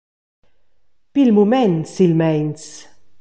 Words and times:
Pil 1.13 1.29
mument 1.35 1.77
silmeins. 1.93 2.63